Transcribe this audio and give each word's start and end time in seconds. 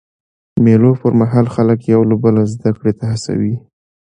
د 0.53 0.55
مېلو 0.65 0.91
پر 1.01 1.11
مهال 1.21 1.45
خلک 1.55 1.79
یو 1.93 2.01
له 2.09 2.15
بله 2.23 2.41
زدهکړي 2.53 2.93
ته 2.99 3.05
هڅوي. 3.11 3.55